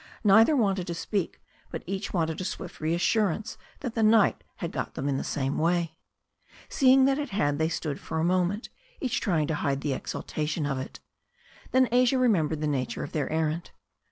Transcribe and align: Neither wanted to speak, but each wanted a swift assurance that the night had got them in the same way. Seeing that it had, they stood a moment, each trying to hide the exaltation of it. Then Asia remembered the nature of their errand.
Neither 0.23 0.55
wanted 0.55 0.87
to 0.87 0.95
speak, 0.95 1.39
but 1.69 1.83
each 1.85 2.11
wanted 2.11 2.41
a 2.41 2.43
swift 2.43 2.81
assurance 2.81 3.55
that 3.81 3.93
the 3.93 4.01
night 4.01 4.43
had 4.55 4.71
got 4.71 4.95
them 4.95 5.07
in 5.07 5.17
the 5.17 5.23
same 5.23 5.59
way. 5.59 5.95
Seeing 6.69 7.05
that 7.05 7.19
it 7.19 7.29
had, 7.29 7.59
they 7.59 7.69
stood 7.69 7.99
a 8.09 8.23
moment, 8.23 8.69
each 8.99 9.21
trying 9.21 9.45
to 9.45 9.53
hide 9.53 9.81
the 9.81 9.93
exaltation 9.93 10.65
of 10.65 10.79
it. 10.79 11.01
Then 11.69 11.87
Asia 11.91 12.17
remembered 12.17 12.61
the 12.61 12.67
nature 12.67 13.03
of 13.03 13.11
their 13.11 13.31
errand. 13.31 13.69